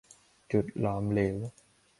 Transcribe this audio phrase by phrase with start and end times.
[0.51, 1.37] จุดหลอมเหลว